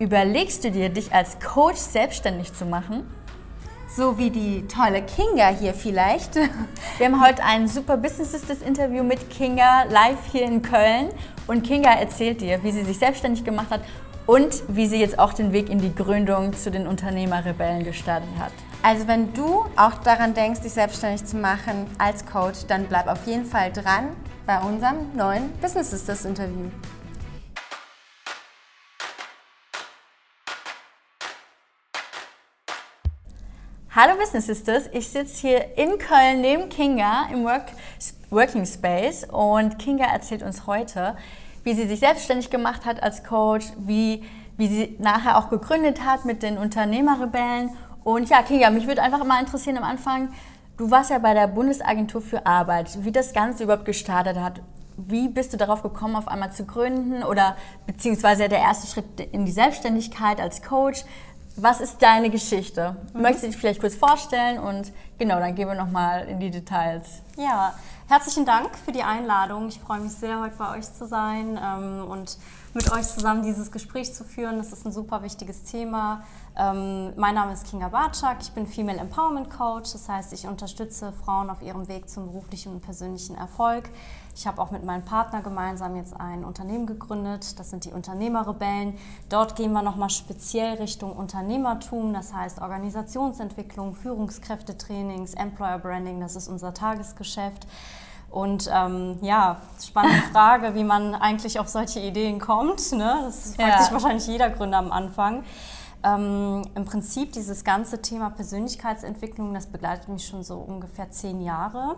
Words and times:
Überlegst 0.00 0.62
du 0.62 0.70
dir, 0.70 0.90
dich 0.90 1.12
als 1.12 1.40
Coach 1.40 1.78
selbstständig 1.78 2.52
zu 2.54 2.64
machen? 2.64 3.04
So 3.88 4.16
wie 4.16 4.30
die 4.30 4.64
tolle 4.68 5.02
Kinga 5.02 5.48
hier 5.48 5.74
vielleicht. 5.74 6.36
Wir 6.36 7.06
haben 7.06 7.20
heute 7.20 7.42
ein 7.42 7.66
super 7.66 7.96
Business 7.96 8.30
Sisters 8.30 8.62
Interview 8.62 9.02
mit 9.02 9.28
Kinga 9.28 9.84
live 9.90 10.20
hier 10.30 10.44
in 10.44 10.62
Köln. 10.62 11.08
Und 11.48 11.64
Kinga 11.64 11.94
erzählt 11.94 12.40
dir, 12.42 12.62
wie 12.62 12.70
sie 12.70 12.84
sich 12.84 12.96
selbstständig 12.96 13.42
gemacht 13.44 13.70
hat 13.70 13.80
und 14.26 14.62
wie 14.68 14.86
sie 14.86 15.00
jetzt 15.00 15.18
auch 15.18 15.32
den 15.32 15.52
Weg 15.52 15.68
in 15.68 15.80
die 15.80 15.92
Gründung 15.92 16.52
zu 16.52 16.70
den 16.70 16.86
Unternehmerrebellen 16.86 17.82
gestartet 17.82 18.28
hat. 18.38 18.52
Also 18.84 19.08
wenn 19.08 19.32
du 19.34 19.64
auch 19.74 19.94
daran 20.04 20.32
denkst, 20.32 20.60
dich 20.60 20.74
selbstständig 20.74 21.24
zu 21.24 21.38
machen 21.38 21.86
als 21.98 22.24
Coach, 22.24 22.66
dann 22.68 22.84
bleib 22.84 23.08
auf 23.08 23.26
jeden 23.26 23.46
Fall 23.46 23.72
dran 23.72 24.10
bei 24.46 24.60
unserem 24.60 25.12
neuen 25.16 25.50
Business 25.60 25.90
Sisters 25.90 26.24
Interview. 26.24 26.70
Hallo 34.00 34.16
Business 34.16 34.46
Sisters, 34.46 34.84
ich 34.92 35.08
sitze 35.08 35.48
hier 35.48 35.76
in 35.76 35.98
Köln 35.98 36.40
neben 36.40 36.68
Kinga 36.68 37.26
im 37.32 37.42
Work, 37.42 37.64
Working 38.30 38.64
Space 38.64 39.24
und 39.24 39.76
Kinga 39.80 40.04
erzählt 40.04 40.44
uns 40.44 40.68
heute, 40.68 41.16
wie 41.64 41.74
sie 41.74 41.88
sich 41.88 41.98
selbstständig 41.98 42.48
gemacht 42.48 42.86
hat 42.86 43.02
als 43.02 43.24
Coach, 43.24 43.66
wie, 43.76 44.22
wie 44.56 44.68
sie 44.68 44.96
nachher 45.00 45.36
auch 45.36 45.50
gegründet 45.50 46.04
hat 46.06 46.26
mit 46.26 46.44
den 46.44 46.58
Unternehmerrebellen 46.58 47.70
und 48.04 48.30
ja, 48.30 48.42
Kinga, 48.42 48.70
mich 48.70 48.86
würde 48.86 49.02
einfach 49.02 49.24
mal 49.24 49.40
interessieren 49.40 49.78
am 49.78 49.82
Anfang, 49.82 50.28
du 50.76 50.92
warst 50.92 51.10
ja 51.10 51.18
bei 51.18 51.34
der 51.34 51.48
Bundesagentur 51.48 52.20
für 52.20 52.46
Arbeit, 52.46 53.04
wie 53.04 53.10
das 53.10 53.32
Ganze 53.32 53.64
überhaupt 53.64 53.84
gestartet 53.84 54.38
hat. 54.38 54.60
Wie 54.96 55.28
bist 55.28 55.52
du 55.52 55.56
darauf 55.56 55.82
gekommen, 55.82 56.14
auf 56.14 56.28
einmal 56.28 56.52
zu 56.52 56.64
gründen 56.66 57.24
oder 57.24 57.56
beziehungsweise 57.86 58.48
der 58.48 58.58
erste 58.58 58.86
Schritt 58.86 59.20
in 59.32 59.44
die 59.44 59.52
Selbstständigkeit 59.52 60.40
als 60.40 60.62
Coach? 60.62 61.04
Was 61.60 61.80
ist 61.80 62.00
deine 62.00 62.30
Geschichte? 62.30 62.94
Mhm. 63.12 63.22
Möchtest 63.22 63.42
du 63.42 63.46
dich 63.48 63.56
vielleicht 63.56 63.80
kurz 63.80 63.96
vorstellen 63.96 64.60
und 64.60 64.92
genau, 65.18 65.40
dann 65.40 65.56
gehen 65.56 65.66
wir 65.66 65.74
nochmal 65.74 66.28
in 66.28 66.38
die 66.38 66.52
Details. 66.52 67.20
Ja, 67.36 67.74
herzlichen 68.08 68.44
Dank 68.44 68.78
für 68.78 68.92
die 68.92 69.02
Einladung. 69.02 69.66
Ich 69.66 69.80
freue 69.80 69.98
mich 69.98 70.12
sehr, 70.12 70.40
heute 70.40 70.54
bei 70.56 70.78
euch 70.78 70.84
zu 70.84 71.04
sein 71.08 71.58
ähm, 71.60 72.06
und 72.08 72.38
mit 72.74 72.92
euch 72.92 73.08
zusammen 73.08 73.42
dieses 73.42 73.72
Gespräch 73.72 74.14
zu 74.14 74.22
führen. 74.22 74.58
Das 74.58 74.72
ist 74.72 74.86
ein 74.86 74.92
super 74.92 75.24
wichtiges 75.24 75.64
Thema. 75.64 76.22
Ähm, 76.56 77.12
mein 77.16 77.34
Name 77.34 77.52
ist 77.52 77.66
Kinga 77.66 77.88
Barczak, 77.88 78.36
ich 78.40 78.52
bin 78.52 78.68
Female 78.68 78.98
Empowerment 78.98 79.50
Coach, 79.50 79.92
das 79.92 80.08
heißt, 80.08 80.32
ich 80.32 80.46
unterstütze 80.46 81.12
Frauen 81.24 81.50
auf 81.50 81.60
ihrem 81.62 81.88
Weg 81.88 82.08
zum 82.08 82.26
beruflichen 82.26 82.72
und 82.72 82.82
persönlichen 82.82 83.36
Erfolg. 83.36 83.90
Ich 84.38 84.46
habe 84.46 84.62
auch 84.62 84.70
mit 84.70 84.84
meinem 84.84 85.04
Partner 85.04 85.42
gemeinsam 85.42 85.96
jetzt 85.96 86.14
ein 86.14 86.44
Unternehmen 86.44 86.86
gegründet, 86.86 87.58
das 87.58 87.70
sind 87.70 87.84
die 87.84 87.90
Unternehmerrebellen. 87.90 88.96
Dort 89.28 89.56
gehen 89.56 89.72
wir 89.72 89.82
nochmal 89.82 90.10
speziell 90.10 90.76
Richtung 90.76 91.10
Unternehmertum, 91.10 92.12
das 92.12 92.32
heißt 92.32 92.60
Organisationsentwicklung, 92.60 93.96
Führungskräftetrainings, 93.96 95.34
Employer 95.34 95.80
Branding, 95.80 96.20
das 96.20 96.36
ist 96.36 96.46
unser 96.46 96.72
Tagesgeschäft. 96.72 97.66
Und 98.30 98.70
ähm, 98.72 99.18
ja, 99.22 99.56
spannende 99.84 100.22
Frage, 100.32 100.76
wie 100.76 100.84
man 100.84 101.16
eigentlich 101.16 101.58
auf 101.58 101.66
solche 101.66 101.98
Ideen 101.98 102.38
kommt. 102.38 102.92
Ne? 102.92 103.22
Das 103.24 103.56
fragt 103.56 103.68
ja. 103.70 103.82
sich 103.82 103.92
wahrscheinlich 103.92 104.28
jeder 104.28 104.50
Gründer 104.50 104.78
am 104.78 104.92
Anfang. 104.92 105.42
Ähm, 106.04 106.62
Im 106.76 106.84
Prinzip 106.84 107.32
dieses 107.32 107.64
ganze 107.64 108.02
Thema 108.02 108.30
Persönlichkeitsentwicklung, 108.30 109.52
das 109.52 109.66
begleitet 109.66 110.08
mich 110.08 110.28
schon 110.28 110.44
so 110.44 110.58
ungefähr 110.58 111.10
zehn 111.10 111.40
Jahre. 111.40 111.96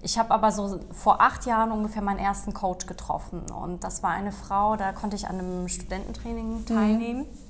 Ich 0.00 0.18
habe 0.18 0.30
aber 0.30 0.52
so 0.52 0.80
vor 0.92 1.20
acht 1.20 1.44
Jahren 1.46 1.72
ungefähr 1.72 2.02
meinen 2.02 2.20
ersten 2.20 2.54
Coach 2.54 2.86
getroffen 2.86 3.42
und 3.50 3.82
das 3.82 4.02
war 4.02 4.10
eine 4.10 4.32
Frau, 4.32 4.76
da 4.76 4.92
konnte 4.92 5.16
ich 5.16 5.28
an 5.28 5.38
einem 5.38 5.68
Studententraining 5.68 6.60
mhm. 6.60 6.66
teilnehmen. 6.66 7.20
Mhm. 7.22 7.47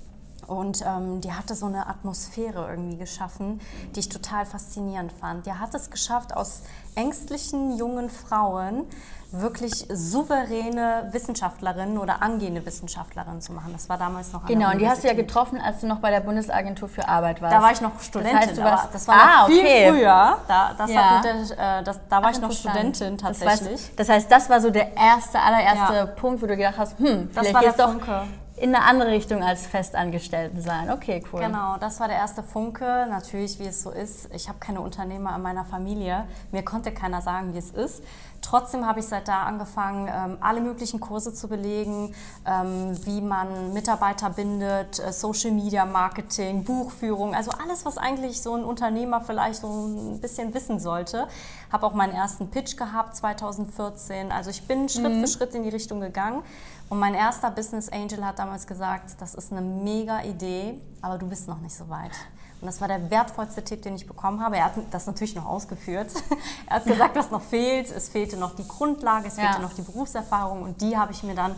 Und 0.48 0.82
ähm, 0.84 1.20
die 1.20 1.32
hatte 1.32 1.54
so 1.54 1.66
eine 1.66 1.86
Atmosphäre 1.86 2.68
irgendwie 2.70 2.96
geschaffen, 2.96 3.60
die 3.94 4.00
ich 4.00 4.08
total 4.08 4.46
faszinierend 4.46 5.12
fand. 5.12 5.44
Die 5.44 5.52
hat 5.52 5.74
es 5.74 5.90
geschafft, 5.90 6.34
aus 6.34 6.62
ängstlichen 6.94 7.76
jungen 7.76 8.08
Frauen 8.08 8.86
wirklich 9.30 9.86
souveräne 9.92 11.10
Wissenschaftlerinnen 11.12 11.98
oder 11.98 12.22
angehende 12.22 12.64
Wissenschaftlerinnen 12.64 13.42
zu 13.42 13.52
machen. 13.52 13.72
Das 13.74 13.90
war 13.90 13.98
damals 13.98 14.32
noch 14.32 14.46
Genau, 14.46 14.70
und 14.70 14.78
die 14.78 14.88
hast 14.88 15.04
du 15.04 15.08
ja 15.08 15.12
getroffen, 15.12 15.60
als 15.60 15.80
du 15.82 15.86
noch 15.86 15.98
bei 15.98 16.10
der 16.10 16.20
Bundesagentur 16.20 16.88
für 16.88 17.06
Arbeit 17.06 17.42
warst. 17.42 17.54
Da 17.54 17.60
war 17.60 17.72
ich 17.72 17.82
noch 17.82 18.00
Studentin. 18.00 18.38
Das, 18.38 18.48
heißt, 18.48 18.58
du 18.58 18.64
warst, 18.64 18.94
das 18.94 19.06
war 19.06 19.14
ah, 19.16 19.46
viel 19.46 19.60
okay. 19.60 19.90
früher. 19.90 20.38
Da, 20.48 20.86
ja. 20.86 21.20
der, 21.20 21.80
äh, 21.80 21.84
das, 21.84 22.00
da 22.08 22.22
war 22.22 22.30
Ach, 22.30 22.30
ich 22.30 22.40
noch 22.40 22.52
Studentin 22.52 23.18
tatsächlich. 23.18 23.94
Das, 23.96 24.08
heißt, 24.08 24.32
das 24.32 24.48
war 24.48 24.62
so 24.62 24.70
der 24.70 24.96
erste, 24.96 25.38
allererste 25.38 25.94
ja. 25.94 26.06
Punkt, 26.06 26.40
wo 26.40 26.46
du 26.46 26.56
gedacht 26.56 26.78
hast, 26.78 26.98
hm, 26.98 27.28
vielleicht 27.30 27.54
das 27.54 27.54
war 27.54 27.62
der 27.62 27.88
Funke 27.88 28.22
in 28.60 28.74
eine 28.74 28.84
andere 28.84 29.10
Richtung 29.10 29.42
als 29.42 29.66
Festangestellten 29.66 30.60
sein. 30.60 30.90
Okay, 30.90 31.22
cool. 31.32 31.40
Genau, 31.40 31.76
das 31.78 32.00
war 32.00 32.08
der 32.08 32.16
erste 32.16 32.42
Funke. 32.42 33.06
Natürlich, 33.08 33.58
wie 33.58 33.66
es 33.66 33.82
so 33.82 33.90
ist. 33.90 34.32
Ich 34.34 34.48
habe 34.48 34.58
keine 34.58 34.80
Unternehmer 34.80 35.34
in 35.36 35.42
meiner 35.42 35.64
Familie. 35.64 36.24
Mir 36.52 36.62
konnte 36.62 36.92
keiner 36.92 37.22
sagen, 37.22 37.54
wie 37.54 37.58
es 37.58 37.70
ist. 37.70 38.02
Trotzdem 38.42 38.86
habe 38.86 39.00
ich 39.00 39.06
seit 39.06 39.28
da 39.28 39.42
angefangen, 39.42 40.08
ähm, 40.08 40.38
alle 40.40 40.60
möglichen 40.60 41.00
Kurse 41.00 41.34
zu 41.34 41.48
belegen, 41.48 42.14
ähm, 42.46 42.96
wie 43.04 43.20
man 43.20 43.72
Mitarbeiter 43.72 44.30
bindet, 44.30 44.98
äh, 44.98 45.12
Social 45.12 45.50
Media 45.50 45.84
Marketing, 45.84 46.64
Buchführung, 46.64 47.34
also 47.34 47.50
alles, 47.62 47.84
was 47.84 47.98
eigentlich 47.98 48.40
so 48.40 48.54
ein 48.54 48.64
Unternehmer 48.64 49.20
vielleicht 49.20 49.60
so 49.60 49.68
ein 49.68 50.20
bisschen 50.20 50.54
wissen 50.54 50.78
sollte. 50.78 51.28
Habe 51.72 51.86
auch 51.86 51.94
meinen 51.94 52.14
ersten 52.14 52.48
Pitch 52.48 52.76
gehabt 52.76 53.16
2014. 53.16 54.32
Also 54.32 54.50
ich 54.50 54.66
bin 54.66 54.88
Schritt 54.88 55.12
mhm. 55.12 55.20
für 55.20 55.26
Schritt 55.26 55.54
in 55.54 55.62
die 55.62 55.68
Richtung 55.68 56.00
gegangen. 56.00 56.42
Und 56.88 56.98
mein 56.98 57.14
erster 57.14 57.50
Business 57.50 57.90
Angel 57.90 58.24
hat 58.24 58.38
damals 58.38 58.66
gesagt, 58.66 59.20
das 59.20 59.34
ist 59.34 59.52
eine 59.52 59.60
mega 59.60 60.22
Idee, 60.22 60.80
aber 61.02 61.18
du 61.18 61.26
bist 61.28 61.46
noch 61.46 61.60
nicht 61.60 61.74
so 61.74 61.88
weit. 61.88 62.12
Und 62.60 62.66
das 62.66 62.80
war 62.80 62.88
der 62.88 63.10
wertvollste 63.10 63.62
Tipp, 63.62 63.82
den 63.82 63.94
ich 63.94 64.06
bekommen 64.06 64.42
habe. 64.42 64.56
Er 64.56 64.66
hat 64.66 64.72
das 64.90 65.06
natürlich 65.06 65.36
noch 65.36 65.46
ausgeführt. 65.46 66.10
er 66.66 66.76
hat 66.76 66.84
gesagt, 66.84 67.16
was 67.16 67.30
noch 67.30 67.42
fehlt. 67.42 67.90
Es 67.90 68.08
fehlte 68.08 68.36
noch 68.36 68.56
die 68.56 68.66
Grundlage, 68.66 69.28
es 69.28 69.34
fehlte 69.34 69.54
ja. 69.54 69.58
noch 69.60 69.74
die 69.74 69.82
Berufserfahrung 69.82 70.62
und 70.62 70.80
die 70.80 70.96
habe 70.96 71.12
ich 71.12 71.22
mir 71.22 71.34
dann 71.34 71.54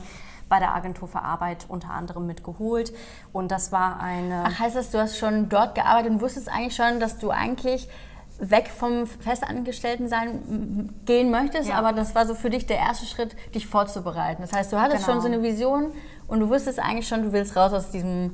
bei 0.50 0.58
der 0.58 0.74
Agentur 0.74 1.08
für 1.08 1.22
Arbeit 1.22 1.64
unter 1.68 1.90
anderem 1.90 2.26
mitgeholt. 2.26 2.92
Und 3.32 3.50
das 3.50 3.72
war 3.72 4.00
eine. 4.00 4.44
Ach, 4.46 4.58
heißt 4.58 4.76
das, 4.76 4.90
du 4.90 4.98
hast 4.98 5.16
schon 5.16 5.48
dort 5.48 5.74
gearbeitet 5.74 6.10
und 6.10 6.20
wusstest 6.20 6.48
eigentlich 6.48 6.76
schon, 6.76 7.00
dass 7.00 7.18
du 7.18 7.30
eigentlich 7.30 7.88
weg 8.40 8.68
vom 8.68 9.06
Festangestelltensein 9.06 10.94
gehen 11.04 11.30
möchtest, 11.30 11.68
ja. 11.68 11.74
aber 11.74 11.92
das 11.92 12.14
war 12.14 12.26
so 12.26 12.34
für 12.34 12.48
dich 12.48 12.66
der 12.66 12.78
erste 12.78 13.04
Schritt, 13.04 13.36
dich 13.54 13.66
vorzubereiten. 13.66 14.40
Das 14.42 14.52
heißt, 14.52 14.72
du 14.72 14.80
hattest 14.80 15.04
genau. 15.04 15.20
schon 15.20 15.20
so 15.20 15.28
eine 15.28 15.42
Vision 15.42 15.92
und 16.26 16.40
du 16.40 16.48
wusstest 16.48 16.78
eigentlich 16.78 17.06
schon, 17.06 17.22
du 17.22 17.32
willst 17.32 17.54
raus 17.54 17.72
aus 17.72 17.90
diesem 17.90 18.32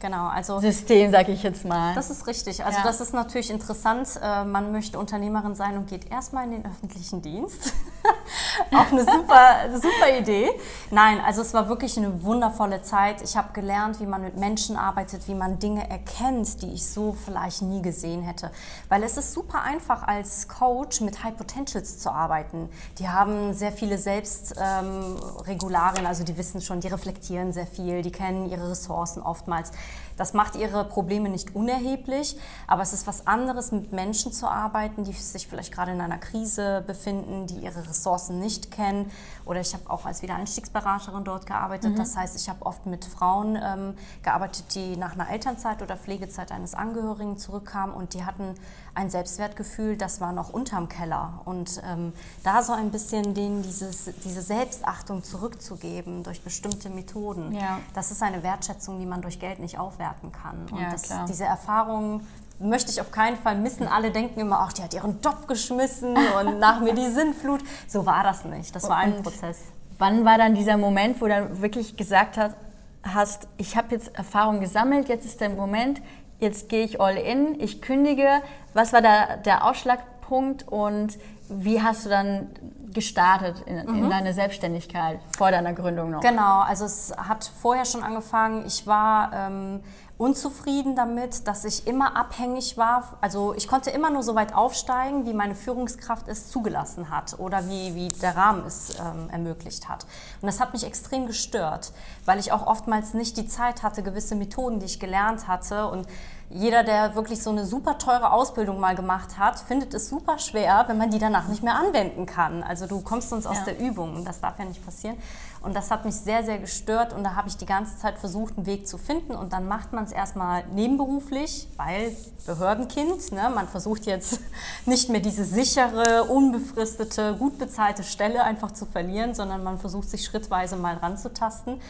Genau, 0.00 0.28
also 0.28 0.60
System, 0.60 1.10
sage 1.10 1.32
ich 1.32 1.42
jetzt 1.42 1.64
mal. 1.64 1.94
Das 1.94 2.10
ist 2.10 2.26
richtig. 2.26 2.64
Also 2.64 2.78
ja. 2.78 2.84
das 2.84 3.00
ist 3.00 3.12
natürlich 3.12 3.50
interessant. 3.50 4.08
Äh, 4.22 4.44
man 4.44 4.70
möchte 4.70 4.98
Unternehmerin 4.98 5.54
sein 5.54 5.76
und 5.76 5.88
geht 5.88 6.10
erstmal 6.10 6.44
in 6.44 6.52
den 6.52 6.64
öffentlichen 6.66 7.20
Dienst. 7.20 7.72
Auch 8.72 8.90
eine 8.90 9.04
super, 9.04 9.68
super 9.74 10.18
Idee. 10.18 10.50
Nein, 10.90 11.20
also 11.20 11.42
es 11.42 11.54
war 11.54 11.68
wirklich 11.68 11.96
eine 11.96 12.22
wundervolle 12.22 12.82
Zeit. 12.82 13.22
Ich 13.22 13.36
habe 13.36 13.52
gelernt, 13.52 14.00
wie 14.00 14.06
man 14.06 14.22
mit 14.22 14.36
Menschen 14.36 14.76
arbeitet, 14.76 15.28
wie 15.28 15.34
man 15.34 15.58
Dinge 15.58 15.88
erkennt, 15.88 16.62
die 16.62 16.72
ich 16.72 16.88
so 16.88 17.16
vielleicht 17.24 17.62
nie 17.62 17.82
gesehen 17.82 18.22
hätte. 18.22 18.50
Weil 18.88 19.02
es 19.02 19.16
ist 19.16 19.32
super 19.32 19.62
einfach 19.62 20.06
als 20.06 20.48
Coach 20.48 21.00
mit 21.00 21.22
High 21.22 21.36
Potentials 21.36 21.98
zu 21.98 22.10
arbeiten. 22.10 22.68
Die 22.98 23.08
haben 23.08 23.54
sehr 23.54 23.72
viele 23.72 23.98
Selbstregularien, 23.98 26.04
ähm, 26.04 26.06
also 26.06 26.24
die 26.24 26.36
wissen 26.36 26.60
schon, 26.60 26.80
die 26.80 26.88
reflektieren 26.88 27.52
sehr 27.52 27.66
viel, 27.66 28.02
die 28.02 28.12
kennen 28.12 28.50
ihre 28.50 28.70
Ressourcen 28.70 29.22
oftmals. 29.22 29.72
Das 30.16 30.34
macht 30.34 30.56
ihre 30.56 30.84
Probleme 30.84 31.28
nicht 31.28 31.54
unerheblich, 31.54 32.36
aber 32.66 32.82
es 32.82 32.92
ist 32.92 33.06
was 33.06 33.28
anderes, 33.28 33.70
mit 33.70 33.92
Menschen 33.92 34.32
zu 34.32 34.48
arbeiten, 34.48 35.04
die 35.04 35.12
sich 35.12 35.46
vielleicht 35.46 35.72
gerade 35.72 35.92
in 35.92 36.00
einer 36.00 36.18
Krise 36.18 36.82
befinden, 36.86 37.46
die 37.46 37.58
ihre 37.58 37.88
Ressourcen 37.88 37.97
nicht 38.40 38.70
kennen. 38.70 39.10
Oder 39.44 39.60
ich 39.60 39.72
habe 39.72 39.88
auch 39.88 40.04
als 40.04 40.22
Wiedereinstiegsberaterin 40.22 41.24
dort 41.24 41.46
gearbeitet. 41.46 41.92
Mhm. 41.92 41.96
Das 41.96 42.16
heißt, 42.16 42.36
ich 42.36 42.48
habe 42.48 42.64
oft 42.66 42.86
mit 42.86 43.04
Frauen 43.04 43.56
ähm, 43.56 43.94
gearbeitet, 44.22 44.74
die 44.74 44.96
nach 44.96 45.14
einer 45.14 45.30
Elternzeit 45.30 45.82
oder 45.82 45.96
Pflegezeit 45.96 46.52
eines 46.52 46.74
Angehörigen 46.74 47.38
zurückkamen 47.38 47.94
und 47.94 48.14
die 48.14 48.24
hatten 48.24 48.54
ein 48.94 49.10
Selbstwertgefühl, 49.10 49.96
das 49.96 50.20
war 50.20 50.32
noch 50.32 50.50
unterm 50.50 50.88
Keller. 50.88 51.40
Und 51.44 51.80
ähm, 51.84 52.12
da 52.42 52.62
so 52.62 52.72
ein 52.72 52.90
bisschen 52.90 53.32
denen 53.34 53.62
dieses, 53.62 54.10
diese 54.24 54.42
Selbstachtung 54.42 55.22
zurückzugeben 55.22 56.24
durch 56.24 56.42
bestimmte 56.42 56.90
Methoden, 56.90 57.52
ja. 57.52 57.78
das 57.94 58.10
ist 58.10 58.22
eine 58.22 58.42
Wertschätzung, 58.42 58.98
die 58.98 59.06
man 59.06 59.22
durch 59.22 59.38
Geld 59.38 59.60
nicht 59.60 59.78
aufwerten 59.78 60.32
kann. 60.32 60.66
Und 60.70 60.80
ja, 60.80 60.90
das, 60.90 61.08
diese 61.28 61.44
Erfahrung 61.44 62.22
möchte 62.58 62.90
ich 62.90 63.00
auf 63.00 63.10
keinen 63.10 63.36
Fall 63.36 63.56
missen. 63.56 63.86
Alle 63.86 64.10
denken 64.10 64.40
immer, 64.40 64.60
ach, 64.60 64.72
die 64.72 64.82
hat 64.82 64.94
ihren 64.94 65.20
Job 65.20 65.46
geschmissen 65.48 66.16
und 66.16 66.58
nach 66.58 66.80
mir 66.80 66.94
die 66.94 67.08
Sinnflut. 67.08 67.60
So 67.86 68.04
war 68.06 68.22
das 68.22 68.44
nicht. 68.44 68.74
Das 68.74 68.88
war 68.88 68.96
ein 68.96 69.14
und 69.14 69.22
Prozess. 69.22 69.58
Wann 69.98 70.24
war 70.24 70.38
dann 70.38 70.54
dieser 70.54 70.76
Moment, 70.76 71.20
wo 71.20 71.26
du 71.26 71.30
dann 71.32 71.60
wirklich 71.62 71.96
gesagt 71.96 72.36
hast, 72.36 72.54
hast 73.02 73.48
ich 73.56 73.76
habe 73.76 73.94
jetzt 73.94 74.16
Erfahrung 74.16 74.60
gesammelt, 74.60 75.08
jetzt 75.08 75.24
ist 75.24 75.40
der 75.40 75.50
Moment, 75.50 76.00
jetzt 76.40 76.68
gehe 76.68 76.84
ich 76.84 77.00
all 77.00 77.16
in, 77.16 77.58
ich 77.60 77.80
kündige. 77.80 78.28
Was 78.74 78.92
war 78.92 79.02
da 79.02 79.36
der 79.36 79.64
Ausschlagpunkt 79.64 80.66
und 80.68 81.18
wie 81.48 81.80
hast 81.82 82.04
du 82.04 82.10
dann 82.10 82.48
gestartet 82.92 83.62
in, 83.66 83.76
in 83.78 84.04
Mhm. 84.04 84.10
deine 84.10 84.34
Selbstständigkeit 84.34 85.20
vor 85.36 85.50
deiner 85.50 85.72
Gründung 85.72 86.10
noch? 86.10 86.20
Genau, 86.20 86.60
also 86.60 86.84
es 86.84 87.12
hat 87.16 87.50
vorher 87.62 87.84
schon 87.84 88.02
angefangen. 88.02 88.66
Ich 88.66 88.86
war 88.86 89.30
ähm, 89.32 89.80
unzufrieden 90.18 90.96
damit, 90.96 91.46
dass 91.46 91.64
ich 91.64 91.86
immer 91.86 92.16
abhängig 92.16 92.76
war. 92.76 93.16
Also 93.20 93.54
ich 93.54 93.68
konnte 93.68 93.90
immer 93.90 94.10
nur 94.10 94.24
so 94.24 94.34
weit 94.34 94.52
aufsteigen, 94.52 95.26
wie 95.26 95.32
meine 95.32 95.54
Führungskraft 95.54 96.26
es 96.26 96.50
zugelassen 96.50 97.08
hat 97.08 97.38
oder 97.38 97.68
wie, 97.68 97.94
wie 97.94 98.08
der 98.08 98.36
Rahmen 98.36 98.66
es 98.66 98.98
ähm, 98.98 99.30
ermöglicht 99.30 99.88
hat. 99.88 100.06
Und 100.42 100.46
das 100.46 100.58
hat 100.58 100.72
mich 100.72 100.84
extrem 100.84 101.26
gestört, 101.26 101.92
weil 102.24 102.40
ich 102.40 102.50
auch 102.50 102.66
oftmals 102.66 103.14
nicht 103.14 103.36
die 103.36 103.46
Zeit 103.46 103.84
hatte, 103.84 104.02
gewisse 104.02 104.34
Methoden, 104.34 104.80
die 104.80 104.86
ich 104.86 104.98
gelernt 104.98 105.46
hatte 105.46 105.86
und 105.86 106.08
jeder, 106.50 106.82
der 106.82 107.14
wirklich 107.14 107.42
so 107.42 107.50
eine 107.50 107.66
super 107.66 107.98
teure 107.98 108.32
Ausbildung 108.32 108.80
mal 108.80 108.94
gemacht 108.94 109.38
hat, 109.38 109.58
findet 109.60 109.92
es 109.92 110.08
super 110.08 110.38
schwer, 110.38 110.84
wenn 110.86 110.96
man 110.96 111.10
die 111.10 111.18
danach 111.18 111.46
nicht 111.48 111.62
mehr 111.62 111.74
anwenden 111.74 112.24
kann. 112.24 112.62
Also 112.62 112.86
du 112.86 113.00
kommst 113.02 113.28
sonst 113.28 113.46
aus 113.46 113.58
Ja. 113.58 113.64
der 113.64 113.78
Übung 113.80 114.24
das 114.24 114.40
darf 114.40 114.58
ja 114.58 114.64
nicht 114.64 114.84
passieren. 114.84 115.16
Und 115.60 115.74
das 115.74 115.90
hat 115.90 116.04
mich 116.04 116.14
sehr, 116.14 116.44
sehr 116.44 116.58
gestört 116.58 117.12
und 117.12 117.24
da 117.24 117.34
habe 117.34 117.48
ich 117.48 117.56
die 117.56 117.66
ganze 117.66 117.98
Zeit 117.98 118.18
versucht, 118.18 118.56
einen 118.56 118.66
Weg 118.66 118.86
zu 118.86 118.96
finden 118.96 119.34
und 119.34 119.52
dann 119.52 119.66
macht 119.66 119.92
man 119.92 120.04
es 120.04 120.12
erstmal 120.12 120.64
nebenberuflich, 120.68 121.68
weil 121.76 122.16
Behördenkind, 122.46 123.32
ne? 123.32 123.50
man 123.54 123.66
versucht 123.68 124.06
jetzt 124.06 124.40
nicht 124.86 125.08
mehr 125.10 125.20
diese 125.20 125.44
sichere, 125.44 126.24
unbefristete, 126.24 127.34
gut 127.38 127.58
bezahlte 127.58 128.04
Stelle 128.04 128.44
einfach 128.44 128.70
zu 128.70 128.86
verlieren, 128.86 129.34
sondern 129.34 129.62
man 129.64 129.78
versucht 129.78 130.08
sich 130.08 130.24
schrittweise 130.24 130.76
mal 130.76 130.96
ranzutasten. 130.96 131.80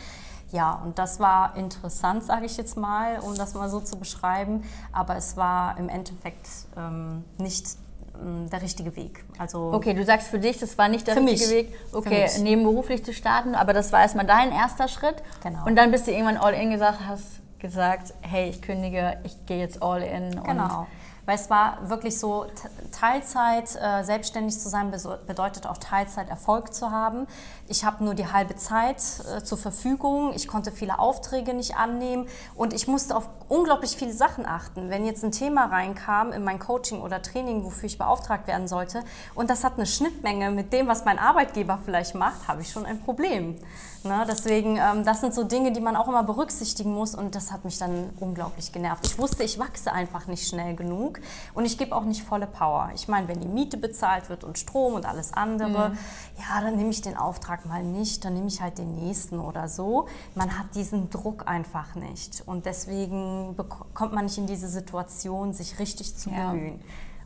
Ja, 0.51 0.81
und 0.85 0.99
das 0.99 1.21
war 1.21 1.57
interessant, 1.57 2.25
sage 2.25 2.47
ich 2.47 2.57
jetzt 2.57 2.77
mal, 2.77 3.19
um 3.21 3.35
das 3.35 3.55
mal 3.55 3.69
so 3.69 3.81
zu 3.81 3.99
beschreiben. 3.99 4.63
Aber 4.93 5.17
es 5.17 5.37
war 5.37 5.77
im 5.79 5.89
Endeffekt 5.89 6.49
ähm, 6.77 7.25
nicht 7.37 7.77
ähm, 8.21 8.49
der 8.51 8.63
richtige 8.63 8.97
Weg. 8.97 9.25
Also 9.39 9.73
Okay, 9.73 9.95
du 9.95 10.05
sagst 10.05 10.29
für 10.29 10.39
dich, 10.39 10.59
das 10.59 10.79
war 10.79 10.89
nicht 10.89 11.07
der 11.07 11.17
richtige 11.17 11.41
mich. 11.41 11.51
Weg, 11.51 11.75
okay, 11.93 12.29
nebenberuflich 12.41 13.05
zu 13.05 13.13
starten, 13.13 13.55
aber 13.55 13.73
das 13.73 13.93
war 13.93 14.01
erstmal 14.01 14.27
dein 14.27 14.53
erster 14.53 14.89
Schritt. 14.89 15.23
Genau. 15.43 15.67
Und 15.67 15.77
dann 15.77 15.91
bist 15.91 16.07
du 16.07 16.13
irgendwann 16.13 16.39
all 16.39 16.55
in 16.55 16.71
gesagt, 16.71 17.01
hast 17.07 17.41
gesagt, 17.59 18.15
hey, 18.21 18.49
ich 18.49 18.63
kündige, 18.63 19.19
ich 19.25 19.47
gehe 19.47 19.59
jetzt 19.59 19.83
all 19.83 20.03
in. 20.03 20.43
Genau. 20.43 20.87
Weil 21.29 21.35
es 21.35 21.51
war 21.51 21.91
wirklich 21.91 22.19
so, 22.19 22.47
Teilzeit 22.91 23.77
äh, 23.77 24.03
selbstständig 24.03 24.59
zu 24.59 24.71
sein 24.71 24.91
bedeutet 25.27 25.67
auch 25.67 25.77
Teilzeit 25.77 26.31
Erfolg 26.31 26.73
zu 26.73 26.91
haben. 26.91 27.27
Ich 27.67 27.85
habe 27.85 28.03
nur 28.03 28.15
die 28.15 28.33
halbe 28.33 28.57
Zeit 28.57 28.97
äh, 29.37 29.43
zur 29.45 29.59
Verfügung. 29.59 30.33
Ich 30.35 30.49
konnte 30.49 30.73
viele 30.73 30.99
Aufträge 30.99 31.53
nicht 31.53 31.77
annehmen 31.77 32.27
und 32.55 32.73
ich 32.73 32.89
musste 32.89 33.15
auf 33.15 33.29
unglaublich 33.51 33.91
viele 33.91 34.15
Sachen 34.15 34.47
achten. 34.47 34.89
Wenn 34.89 35.05
jetzt 35.05 35.23
ein 35.23 35.31
Thema 35.31 35.67
reinkam 35.67 36.33
in 36.33 36.45
mein 36.45 36.59
Coaching 36.59 37.03
oder 37.03 37.21
Training, 37.21 37.63
wofür 37.63 37.85
ich 37.85 37.99
beauftragt 37.99 38.47
werden 38.47 38.67
sollte 38.67 39.05
und 39.35 39.51
das 39.51 39.65
hat 39.65 39.75
eine 39.77 39.85
Schnittmenge 39.85 40.51
mit 40.51 40.73
dem, 40.73 40.87
was 40.87 41.05
mein 41.05 41.19
Arbeitgeber 41.19 41.79
vielleicht 41.85 42.15
macht, 42.15 42.49
habe 42.49 42.63
ich 42.63 42.71
schon 42.71 42.87
ein 42.87 43.03
Problem. 43.03 43.59
Ne? 44.05 44.25
Deswegen, 44.27 44.77
ähm, 44.77 45.05
das 45.05 45.21
sind 45.21 45.35
so 45.35 45.45
Dinge, 45.45 45.73
die 45.73 45.81
man 45.81 45.95
auch 45.95 46.09
immer 46.09 46.23
berücksichtigen 46.23 46.95
muss 46.95 47.15
und 47.15 47.35
das 47.35 47.53
hat 47.53 47.67
mich 47.67 47.77
dann 47.79 48.11
unglaublich 48.19 48.73
genervt. 48.73 49.07
Ich 49.07 49.19
wusste, 49.19 49.43
ich 49.43 49.59
wachse 49.59 49.93
einfach 49.93 50.27
nicht 50.27 50.49
schnell 50.49 50.75
genug 50.75 51.18
und 51.55 51.65
ich 51.65 51.79
gebe 51.79 51.95
auch 51.95 52.05
nicht 52.05 52.23
volle 52.23 52.47
Power. 52.47 52.91
Ich 52.95 53.09
meine, 53.09 53.29
wenn 53.29 53.41
die 53.41 53.49
Miete 53.49 53.77
bezahlt 53.77 54.29
wird 54.29 54.45
und 54.45 54.59
Strom 54.59 54.95
und 54.95 55.07
alles 55.07 55.33
andere, 55.33 55.93
ja, 56.39 56.61
dann 56.61 56.77
nehme 56.77 56.91
ich 56.91 57.03
den 57.03 57.17
Auftrag 57.17 57.67
mal 57.67 57.83
nicht, 57.83 58.25
dann 58.25 58.35
nehme 58.35 58.49
ich 58.49 58.61
halt 58.61 58.79
den 58.79 58.95
nächsten 58.95 59.39
oder 59.41 59.69
so. 59.69 60.07
Man 60.35 60.59
hat 60.59 60.75
diesen 60.75 61.11
Druck 61.11 61.47
einfach 61.49 61.95
nicht 61.95 62.43
und 62.47 62.67
deswegen 62.67 63.57
kommt 63.95 64.13
man 64.13 64.25
nicht 64.25 64.39
in 64.39 64.47
diese 64.47 64.69
Situation, 64.69 65.53
sich 65.53 65.79
richtig 65.79 66.17
zu 66.17 66.31
Ja. 66.31 66.51
bemühen. 66.51 66.81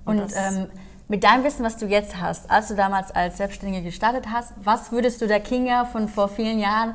Und 0.05 0.19
das- 0.19 0.33
ähm, 0.35 0.69
mit 1.09 1.25
deinem 1.25 1.45
Wissen, 1.45 1.65
was 1.65 1.77
du 1.77 1.87
jetzt 1.87 2.21
hast, 2.21 2.51
als 2.51 2.69
du 2.69 2.75
damals 2.75 3.11
als 3.11 3.37
Selbstständige 3.37 3.83
gestartet 3.85 4.27
hast, 4.33 4.53
was 4.65 4.93
würdest 4.93 5.21
du 5.21 5.27
der 5.27 5.41
Kinga 5.41 5.85
von 5.85 6.09
vor 6.09 6.29
vielen 6.29 6.59
Jahren 6.59 6.95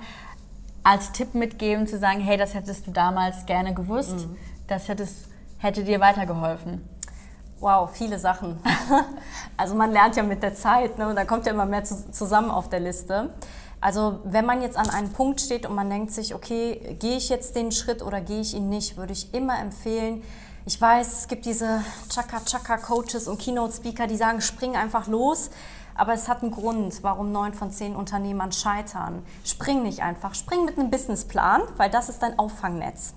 als 0.84 1.12
Tipp 1.12 1.36
mitgeben, 1.36 1.86
zu 1.86 2.00
sagen, 2.00 2.22
hey, 2.22 2.38
das 2.38 2.54
hättest 2.54 2.88
du 2.88 2.92
damals 2.92 3.46
gerne 3.46 3.74
gewusst, 3.74 4.16
Mhm. 4.16 4.38
das 4.68 4.88
hättest, 4.88 5.28
hätte 5.58 5.84
dir 5.84 6.00
weitergeholfen? 6.00 6.88
Wow, 7.60 7.90
viele 7.92 8.20
Sachen. 8.20 8.60
Also 9.60 9.74
man 9.74 9.92
lernt 9.92 10.16
ja 10.16 10.22
mit 10.22 10.44
der 10.44 10.54
Zeit 10.54 11.00
ne? 11.00 11.08
und 11.08 11.16
da 11.16 11.26
kommt 11.26 11.48
ja 11.48 11.52
immer 11.52 11.66
mehr 11.66 11.84
zu, 11.84 12.12
zusammen 12.12 12.52
auf 12.52 12.70
der 12.70 12.80
Liste. 12.80 13.32
Also 13.82 14.20
wenn 14.24 14.46
man 14.46 14.62
jetzt 14.62 14.78
an 14.78 14.88
einem 14.90 15.12
Punkt 15.12 15.42
steht 15.42 15.66
und 15.66 15.74
man 15.74 15.90
denkt 15.90 16.12
sich, 16.12 16.36
okay, 16.36 16.96
gehe 17.00 17.18
ich 17.18 17.30
jetzt 17.30 17.56
den 17.56 17.72
Schritt 17.72 18.04
oder 18.04 18.22
gehe 18.22 18.42
ich 18.42 18.54
ihn 18.54 18.70
nicht, 18.70 18.98
würde 18.98 19.14
ich 19.14 19.34
immer 19.34 19.60
empfehlen. 19.60 20.22
Ich 20.68 20.80
weiß, 20.80 21.22
es 21.22 21.28
gibt 21.28 21.46
diese 21.46 21.82
Chaka-Chaka-Coaches 22.10 23.28
und 23.28 23.40
Keynote-Speaker, 23.40 24.06
die 24.06 24.18
sagen, 24.18 24.42
spring 24.42 24.76
einfach 24.76 25.08
los. 25.08 25.50
Aber 25.96 26.14
es 26.14 26.28
hat 26.28 26.44
einen 26.44 26.52
Grund, 26.52 27.02
warum 27.02 27.32
neun 27.32 27.54
von 27.56 27.72
zehn 27.72 27.96
Unternehmern 27.96 28.52
scheitern. 28.52 29.24
Spring 29.44 29.82
nicht 29.82 30.04
einfach, 30.04 30.36
spring 30.36 30.66
mit 30.66 30.78
einem 30.78 30.92
Businessplan, 30.92 31.64
weil 31.78 31.90
das 31.90 32.10
ist 32.10 32.22
dein 32.22 32.38
Auffangnetz. 32.38 33.16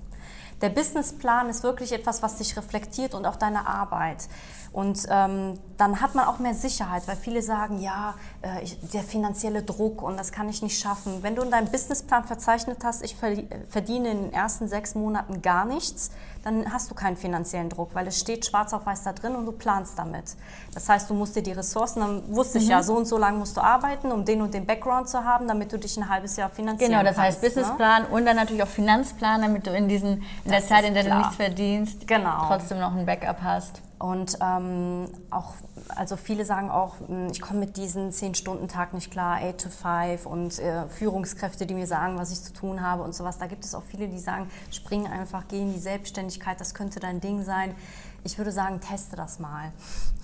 Der 0.60 0.68
Businessplan 0.68 1.48
ist 1.48 1.62
wirklich 1.62 1.92
etwas, 1.92 2.22
was 2.22 2.36
dich 2.36 2.56
reflektiert 2.56 3.14
und 3.14 3.26
auch 3.26 3.36
deine 3.36 3.66
Arbeit. 3.66 4.28
Und 4.72 5.04
ähm, 5.10 5.58
dann 5.78 6.00
hat 6.00 6.14
man 6.14 6.26
auch 6.26 6.38
mehr 6.38 6.54
Sicherheit, 6.54 7.08
weil 7.08 7.16
viele 7.16 7.42
sagen, 7.42 7.80
ja, 7.80 8.14
äh, 8.42 8.62
ich, 8.62 8.78
der 8.90 9.02
finanzielle 9.02 9.62
Druck 9.64 10.00
und 10.00 10.16
das 10.16 10.30
kann 10.30 10.48
ich 10.48 10.62
nicht 10.62 10.78
schaffen. 10.80 11.22
Wenn 11.22 11.34
du 11.34 11.42
in 11.42 11.50
deinem 11.50 11.70
Businessplan 11.70 12.24
verzeichnet 12.24 12.78
hast, 12.84 13.02
ich 13.02 13.16
verdi- 13.16 13.48
verdiene 13.68 14.10
in 14.10 14.22
den 14.24 14.32
ersten 14.32 14.68
sechs 14.68 14.94
Monaten 14.94 15.42
gar 15.42 15.64
nichts, 15.64 16.12
dann 16.42 16.72
hast 16.72 16.90
du 16.90 16.94
keinen 16.94 17.16
finanziellen 17.16 17.68
Druck, 17.68 17.94
weil 17.94 18.06
es 18.06 18.18
steht 18.18 18.46
schwarz 18.46 18.72
auf 18.72 18.86
weiß 18.86 19.02
da 19.02 19.12
drin 19.12 19.34
und 19.36 19.44
du 19.46 19.52
planst 19.52 19.98
damit. 19.98 20.24
Das 20.72 20.88
heißt, 20.88 21.10
du 21.10 21.14
musst 21.14 21.36
dir 21.36 21.42
die 21.42 21.52
Ressourcen, 21.52 22.00
dann 22.00 22.34
wusste 22.34 22.58
ich 22.58 22.68
ja, 22.68 22.82
so 22.82 22.96
und 22.96 23.06
so 23.06 23.18
lange 23.18 23.38
musst 23.38 23.56
du 23.56 23.60
arbeiten, 23.60 24.10
um 24.10 24.24
den 24.24 24.40
und 24.40 24.54
den 24.54 24.64
Background 24.66 25.08
zu 25.08 25.24
haben, 25.24 25.46
damit 25.48 25.72
du 25.72 25.78
dich 25.78 25.96
ein 25.96 26.08
halbes 26.08 26.36
Jahr 26.36 26.48
finanzieren 26.48 26.92
Genau, 26.92 27.02
das 27.02 27.18
heißt 27.18 27.40
kannst. 27.42 27.56
ne? 27.56 27.62
Businessplan 27.62 28.06
und 28.06 28.24
dann 28.24 28.36
natürlich 28.36 28.62
auch 28.62 28.68
Finanzplan, 28.68 29.42
damit 29.42 29.66
du 29.66 29.70
in, 29.70 29.88
diesen, 29.88 30.22
in 30.44 30.50
der 30.50 30.62
Zeit, 30.64 30.84
in 30.84 30.94
der 30.94 31.04
klar. 31.04 31.16
du 31.16 31.22
nichts 31.22 31.36
verdienst, 31.36 32.06
Genau. 32.06 32.46
trotzdem 32.46 32.78
noch 32.78 32.94
ein 32.94 33.04
Backup 33.04 33.42
hast. 33.42 33.82
Und 34.00 34.38
ähm, 34.40 35.08
auch, 35.28 35.52
also 35.94 36.16
viele 36.16 36.46
sagen 36.46 36.70
auch, 36.70 36.94
mh, 37.06 37.32
ich 37.32 37.42
komme 37.42 37.60
mit 37.60 37.76
diesem 37.76 38.08
10-Stunden-Tag 38.08 38.94
nicht 38.94 39.10
klar, 39.10 39.40
8 39.42 39.58
to 39.58 39.68
5 39.68 40.24
und 40.24 40.58
äh, 40.58 40.88
Führungskräfte, 40.88 41.66
die 41.66 41.74
mir 41.74 41.86
sagen, 41.86 42.16
was 42.16 42.32
ich 42.32 42.40
zu 42.42 42.54
tun 42.54 42.80
habe 42.80 43.02
und 43.02 43.14
sowas. 43.14 43.36
Da 43.36 43.46
gibt 43.46 43.62
es 43.62 43.74
auch 43.74 43.82
viele, 43.82 44.08
die 44.08 44.18
sagen, 44.18 44.50
spring 44.72 45.06
einfach, 45.06 45.44
geh 45.48 45.60
in 45.60 45.74
die 45.74 45.78
Selbstständigkeit, 45.78 46.58
das 46.58 46.72
könnte 46.72 46.98
dein 46.98 47.20
Ding 47.20 47.42
sein. 47.44 47.74
Ich 48.22 48.36
würde 48.36 48.52
sagen, 48.52 48.80
teste 48.80 49.16
das 49.16 49.38
mal. 49.38 49.72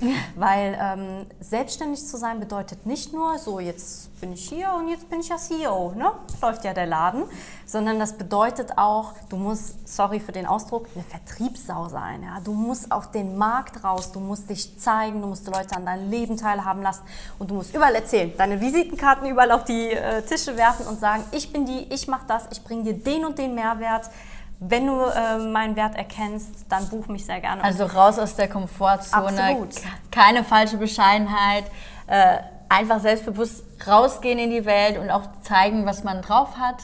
Weil 0.35 0.79
ähm, 0.81 1.27
selbstständig 1.41 2.07
zu 2.07 2.19
sein 2.19 2.41
bedeutet 2.41 2.85
nicht 2.85 3.13
nur, 3.13 3.39
so 3.39 3.61
jetzt 3.61 4.21
bin 4.21 4.33
ich 4.33 4.49
hier 4.49 4.73
und 4.75 4.89
jetzt 4.89 5.09
bin 5.09 5.21
ich 5.21 5.29
ja 5.29 5.37
CEO, 5.37 5.93
ne? 5.93 6.13
läuft 6.43 6.65
ja 6.65 6.75
der 6.75 6.87
Laden, 6.87 7.25
sondern 7.65 7.99
das 7.99 8.13
bedeutet 8.13 8.77
auch, 8.77 9.15
du 9.31 9.37
musst, 9.37 9.89
sorry 9.89 10.21
für 10.21 10.33
den 10.33 10.47
Ausdruck, 10.47 10.89
eine 10.95 11.05
Vertriebssau 11.05 11.89
sein. 11.89 12.23
Ja? 12.23 12.41
Du 12.41 12.53
musst 12.53 12.93
auf 12.93 13.11
den 13.11 13.39
Markt 13.39 13.83
raus, 13.83 14.13
du 14.13 14.21
musst 14.21 14.51
dich 14.51 14.79
zeigen, 14.79 15.23
du 15.23 15.29
musst 15.29 15.47
die 15.47 15.51
Leute 15.51 15.77
an 15.77 15.87
deinem 15.87 16.11
Leben 16.11 16.37
teilhaben 16.37 16.83
lassen 16.83 17.03
und 17.39 17.51
du 17.51 17.55
musst 17.55 17.75
überall 17.75 17.95
erzählen, 17.95 18.33
deine 18.37 18.61
Visitenkarten 18.61 19.27
überall 19.29 19.53
auf 19.53 19.65
die 19.65 19.91
äh, 19.91 20.23
Tische 20.23 20.57
werfen 20.57 20.87
und 20.87 21.01
sagen, 21.01 21.25
ich 21.33 21.53
bin 21.53 21.65
die, 21.65 21.87
ich 21.93 22.07
mache 22.09 22.27
das, 22.29 22.45
ich 22.53 22.63
bringe 22.63 22.85
dir 22.85 22.95
den 22.95 23.25
und 23.25 23.39
den 23.39 23.55
Mehrwert. 23.55 24.11
Wenn 24.59 24.87
du 24.87 25.01
äh, 25.03 25.39
meinen 25.39 25.77
Wert 25.77 25.97
erkennst, 25.97 26.67
dann 26.71 26.89
buch 26.89 27.09
mich 27.09 27.27
sehr 27.27 27.41
gerne. 27.41 27.63
Also 27.63 27.85
raus 27.85 28.19
aus 28.19 28.37
der 28.37 28.49
Komfortzone, 28.49 29.25
Absolut. 29.43 29.77
ke- 29.77 29.83
keine 30.11 30.45
falsche 30.45 30.79
Bescheidenheit, 30.79 31.65
äh, 32.07 32.39
einfach 32.69 33.01
selbstbewusst 33.01 33.65
rausgehen 33.87 34.39
in 34.39 34.51
die 34.51 34.65
Welt 34.65 34.99
und 34.99 35.11
auch 35.11 35.25
zeigen, 35.43 35.85
was 35.85 36.05
man 36.05 36.23
drauf 36.23 36.57
hat. 36.59 36.77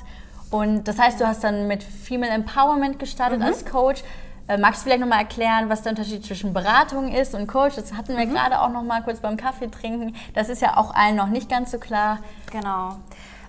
Und 0.50 0.84
das 0.86 0.98
heißt, 0.98 1.18
du 1.18 1.26
hast 1.26 1.42
dann 1.44 1.66
mit 1.66 1.82
Female 1.82 2.30
Empowerment 2.32 2.98
gestartet 2.98 3.40
Mhm. 3.40 3.46
als 3.46 3.64
Coach. 3.64 4.02
Äh, 4.48 4.58
magst 4.58 4.80
du 4.80 4.84
vielleicht 4.84 5.00
nochmal 5.00 5.20
erklären, 5.20 5.70
was 5.70 5.80
der 5.82 5.90
Unterschied 5.92 6.26
zwischen 6.26 6.52
Beratung 6.52 7.10
ist 7.10 7.34
und 7.34 7.46
Coach? 7.46 7.76
Das 7.76 7.94
hatten 7.94 8.12
Mhm. 8.14 8.18
wir 8.18 8.26
gerade 8.26 8.60
auch 8.60 8.68
noch 8.68 8.82
mal 8.82 9.02
kurz 9.02 9.20
beim 9.20 9.38
Kaffee 9.38 9.68
trinken. 9.70 10.14
Das 10.34 10.50
ist 10.50 10.60
ja 10.60 10.76
auch 10.76 10.94
allen 10.94 11.16
noch 11.16 11.28
nicht 11.28 11.48
ganz 11.48 11.70
so 11.70 11.78
klar. 11.78 12.18
Genau. 12.50 12.96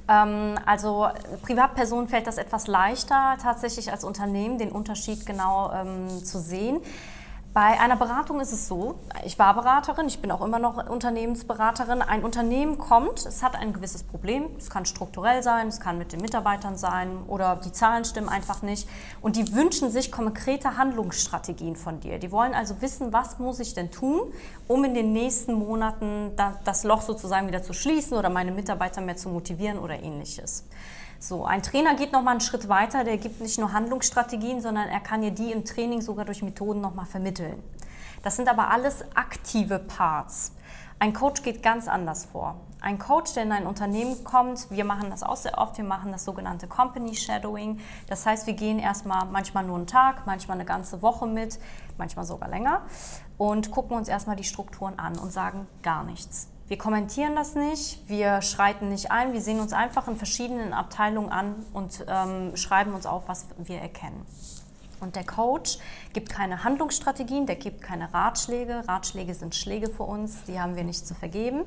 Ähm, 0.08 0.56
also 0.66 1.08
Privatpersonen 1.42 2.08
fällt 2.08 2.28
das 2.28 2.38
etwas 2.38 2.68
leichter, 2.68 3.38
tatsächlich 3.42 3.92
als 3.92 4.04
Unternehmen 4.04 4.58
den 4.58 4.72
Unterschied 4.72 5.26
genau 5.26 5.72
ähm, 5.72 6.24
zu 6.24 6.40
sehen. 6.40 6.80
Bei 7.54 7.80
einer 7.80 7.96
Beratung 7.96 8.40
ist 8.40 8.52
es 8.52 8.68
so, 8.68 8.96
ich 9.26 9.38
war 9.38 9.54
Beraterin, 9.54 10.08
ich 10.08 10.20
bin 10.20 10.32
auch 10.32 10.42
immer 10.42 10.58
noch 10.58 10.90
Unternehmensberaterin. 10.90 12.02
Ein 12.02 12.24
Unternehmen 12.24 12.80
kommt, 12.80 13.28
es 13.28 13.44
hat 13.44 13.56
ein 13.56 13.74
gewisses 13.74 14.02
Problem, 14.02 14.48
es 14.58 14.72
kann 14.72 14.88
strukturell 14.88 15.44
sein, 15.44 15.68
es 15.68 15.80
kann 15.80 16.00
mit 16.00 16.14
den 16.14 16.22
Mitarbeitern 16.22 16.78
sein 16.78 17.22
oder 17.28 17.58
die 17.58 17.72
Zahlen 17.72 18.06
stimmen 18.06 18.28
einfach 18.28 18.64
nicht. 18.64 18.90
Und 19.22 19.36
die 19.36 19.54
wünschen 19.54 19.92
sich 19.92 20.12
konkrete 20.12 20.78
Handlungsstrategien 20.78 21.76
von 21.76 22.00
dir. 22.00 22.18
Die 22.18 22.32
wollen 22.32 22.56
also 22.56 22.82
wissen, 22.82 23.14
was 23.14 23.38
muss 23.38 23.60
ich 23.60 23.76
denn 23.76 23.92
tun, 23.92 24.34
um 24.68 24.84
in 24.84 24.96
den 24.96 25.14
nächsten 25.14 25.54
Monaten 25.54 26.32
da, 26.36 26.56
das 26.64 26.84
Loch 26.84 27.04
sozusagen 27.04 27.46
wieder 27.46 27.62
zu 27.62 27.74
schließen 27.74 28.18
oder 28.18 28.32
meine 28.32 28.52
Mitarbeiter 28.52 29.00
mehr 29.00 29.16
zu 29.16 29.30
motivieren 29.30 29.78
oder 29.78 30.02
ähnliches. 30.02 30.66
So, 31.26 31.46
ein 31.46 31.64
Trainer 31.64 31.96
geht 31.96 32.12
noch 32.12 32.22
mal 32.22 32.32
einen 32.32 32.42
Schritt 32.42 32.68
weiter, 32.68 33.06
der 33.06 33.18
gibt 33.18 33.40
nicht 33.40 33.58
nur 33.58 33.72
Handlungsstrategien, 33.72 34.60
sondern 34.60 34.90
er 34.90 35.00
kann 35.00 35.22
dir 35.22 35.32
die 35.32 35.54
im 35.54 35.64
Training 35.64 36.02
sogar 36.02 36.26
durch 36.26 36.44
Methoden 36.44 36.82
noch 36.82 36.96
mal 36.96 37.06
vermitteln. 37.06 37.64
Das 38.24 38.36
sind 38.36 38.50
aber 38.50 38.72
alles 38.72 39.06
aktive 39.16 39.80
Parts. 39.80 40.52
Ein 41.00 41.14
Coach 41.14 41.42
geht 41.42 41.64
ganz 41.64 41.88
anders 41.88 42.26
vor. 42.26 42.60
Ein 42.82 43.00
Coach, 43.00 43.36
der 43.36 43.44
in 43.44 43.54
ein 43.54 43.68
Unternehmen 43.68 44.26
kommt, 44.26 44.70
wir 44.70 44.84
machen 44.84 45.12
das 45.12 45.24
auch 45.24 45.38
sehr 45.38 45.58
oft, 45.58 45.78
wir 45.78 45.86
machen 45.86 46.12
das 46.12 46.26
sogenannte 46.26 46.68
Company 46.68 47.16
Shadowing. 47.16 47.80
Das 48.10 48.26
heißt, 48.26 48.46
wir 48.46 48.56
gehen 48.56 48.78
erstmal 48.78 49.26
manchmal 49.26 49.64
nur 49.64 49.78
einen 49.78 49.88
Tag, 49.88 50.24
manchmal 50.26 50.58
eine 50.58 50.66
ganze 50.66 51.02
Woche 51.02 51.26
mit, 51.26 51.58
manchmal 51.98 52.26
sogar 52.26 52.50
länger 52.50 52.82
und 53.38 53.72
gucken 53.72 53.96
uns 53.96 54.10
erstmal 54.10 54.36
die 54.36 54.44
Strukturen 54.44 55.00
an 55.00 55.18
und 55.18 55.32
sagen 55.32 55.68
gar 55.84 56.04
nichts. 56.04 56.53
Wir 56.68 56.78
kommentieren 56.78 57.36
das 57.36 57.56
nicht, 57.56 58.08
wir 58.08 58.42
schreiten 58.42 58.88
nicht 58.90 59.12
ein, 59.12 59.34
wir 59.34 59.42
sehen 59.42 59.60
uns 59.60 59.74
einfach 59.74 60.08
in 60.08 60.16
verschiedenen 60.16 60.72
Abteilungen 60.72 61.30
an 61.30 61.56
und 61.74 62.06
ähm, 62.08 62.56
schreiben 62.56 62.94
uns 62.94 63.06
auf, 63.06 63.28
was 63.28 63.48
wir 63.58 63.80
erkennen. 63.80 64.26
Und 65.02 65.18
der 65.18 65.26
Coach 65.26 65.80
gibt 66.14 66.30
keine 66.30 66.64
Handlungsstrategien, 66.64 67.46
der 67.46 67.58
gibt 67.58 67.82
keine 67.82 68.14
Ratschläge. 68.14 68.88
Ratschläge 68.88 69.34
sind 69.34 69.54
Schläge 69.54 69.90
für 69.90 70.04
uns, 70.04 70.46
die 70.46 70.62
haben 70.62 70.78
wir 70.78 70.86
nicht 70.86 71.06
zu 71.06 71.14
vergeben. 71.14 71.66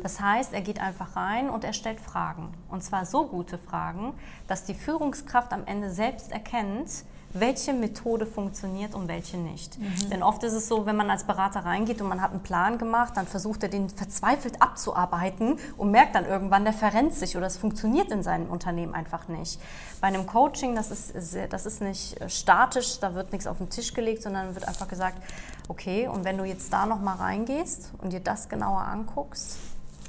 Das 0.00 0.20
heißt, 0.20 0.52
er 0.52 0.60
geht 0.60 0.80
einfach 0.80 1.16
rein 1.16 1.50
und 1.50 1.64
er 1.64 1.72
stellt 1.72 2.00
Fragen. 2.00 2.54
Und 2.70 2.84
zwar 2.84 3.04
so 3.04 3.26
gute 3.26 3.58
Fragen, 3.58 4.14
dass 4.46 4.64
die 4.64 4.74
Führungskraft 4.74 5.52
am 5.52 5.66
Ende 5.66 5.90
selbst 5.90 6.30
erkennt, 6.30 6.88
welche 7.32 7.72
Methode 7.72 8.26
funktioniert 8.26 8.94
und 8.94 9.08
welche 9.08 9.36
nicht. 9.36 9.78
Mhm. 9.78 10.10
Denn 10.10 10.22
oft 10.22 10.42
ist 10.44 10.54
es 10.54 10.68
so, 10.68 10.86
wenn 10.86 10.96
man 10.96 11.10
als 11.10 11.24
Berater 11.24 11.60
reingeht 11.60 12.00
und 12.00 12.08
man 12.08 12.22
hat 12.22 12.30
einen 12.30 12.42
Plan 12.42 12.78
gemacht, 12.78 13.16
dann 13.16 13.26
versucht 13.26 13.62
er 13.62 13.68
den 13.68 13.90
verzweifelt 13.90 14.62
abzuarbeiten 14.62 15.58
und 15.76 15.90
merkt 15.90 16.14
dann 16.14 16.24
irgendwann, 16.24 16.64
der 16.64 16.72
verrennt 16.72 17.14
sich 17.14 17.36
oder 17.36 17.46
es 17.46 17.56
funktioniert 17.56 18.10
in 18.10 18.22
seinem 18.22 18.48
Unternehmen 18.48 18.94
einfach 18.94 19.28
nicht. 19.28 19.60
Bei 20.00 20.08
einem 20.08 20.26
Coaching, 20.26 20.74
das 20.74 20.90
ist, 20.90 21.36
das 21.50 21.66
ist 21.66 21.80
nicht 21.82 22.16
statisch, 22.30 22.98
da 23.00 23.14
wird 23.14 23.32
nichts 23.32 23.46
auf 23.46 23.58
den 23.58 23.68
Tisch 23.68 23.92
gelegt, 23.92 24.22
sondern 24.22 24.54
wird 24.54 24.66
einfach 24.66 24.88
gesagt, 24.88 25.22
okay, 25.68 26.08
und 26.08 26.24
wenn 26.24 26.38
du 26.38 26.44
jetzt 26.44 26.72
da 26.72 26.86
nochmal 26.86 27.16
reingehst 27.16 27.92
und 27.98 28.12
dir 28.12 28.20
das 28.20 28.48
genauer 28.48 28.80
anguckst, 28.80 29.58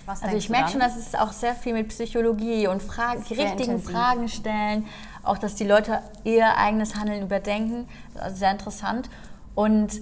was 0.09 0.23
also 0.23 0.35
ich 0.35 0.49
merke 0.49 0.71
schon, 0.71 0.79
dass 0.79 0.97
es 0.97 1.13
auch 1.13 1.31
sehr 1.31 1.53
viel 1.53 1.73
mit 1.73 1.89
Psychologie 1.89 2.67
und 2.67 2.81
Fragen, 2.81 3.23
die 3.29 3.35
richtigen 3.35 3.73
intensiv. 3.73 3.91
Fragen 3.91 4.27
stellen, 4.27 4.87
auch 5.23 5.37
dass 5.37 5.53
die 5.55 5.65
Leute 5.65 6.01
ihr 6.23 6.57
eigenes 6.57 6.95
Handeln 6.95 7.21
überdenken. 7.21 7.87
Also 8.15 8.37
sehr 8.37 8.51
interessant. 8.51 9.09
Und 9.53 10.01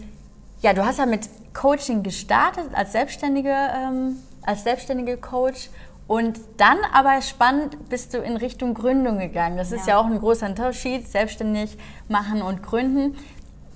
ja, 0.61 0.73
du 0.73 0.85
hast 0.85 0.99
ja 0.99 1.05
mit 1.05 1.27
Coaching 1.53 2.03
gestartet 2.03 2.69
als 2.73 2.93
selbstständige, 2.93 3.53
ähm, 3.53 4.17
als 4.43 4.63
selbstständige 4.63 5.17
Coach 5.17 5.69
und 6.07 6.39
dann 6.55 6.77
aber 6.93 7.21
spannend 7.21 7.89
bist 7.89 8.13
du 8.13 8.19
in 8.19 8.37
Richtung 8.37 8.73
Gründung 8.73 9.19
gegangen. 9.19 9.57
Das 9.57 9.73
ist 9.73 9.87
ja, 9.87 9.95
ja 9.95 9.99
auch 9.99 10.05
ein 10.05 10.19
großer 10.19 10.47
Unterschied, 10.47 11.05
selbstständig 11.05 11.77
machen 12.07 12.41
und 12.41 12.63
gründen. 12.63 13.17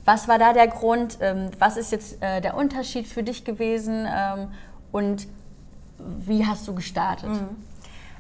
Was 0.06 0.30
war 0.30 0.40
da 0.40 0.54
der 0.54 0.68
Grund? 0.68 1.18
Ähm, 1.20 1.52
was 1.60 1.76
ist 1.76 1.92
jetzt 1.92 2.24
äh, 2.24 2.40
der 2.40 2.56
Unterschied 2.56 3.06
für 3.06 3.22
dich 3.22 3.44
gewesen? 3.44 4.08
Ähm, 4.10 4.48
und 4.94 5.28
wie 6.20 6.46
hast 6.46 6.68
du 6.68 6.76
gestartet? 6.76 7.30
Mhm. 7.30 7.72